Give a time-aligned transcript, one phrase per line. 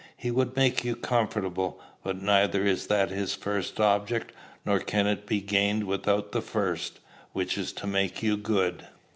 [0.17, 4.31] He would make you comfortable; but neither is that his first object,
[4.65, 6.99] nor can it be gained without the first,
[7.33, 8.87] which is to make you good.